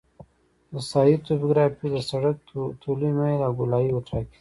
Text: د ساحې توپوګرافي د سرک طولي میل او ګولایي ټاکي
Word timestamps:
د 0.71 0.73
ساحې 0.89 1.15
توپوګرافي 1.25 1.87
د 1.91 1.97
سرک 2.09 2.37
طولي 2.83 3.11
میل 3.17 3.39
او 3.47 3.51
ګولایي 3.59 3.89
ټاکي 4.07 4.37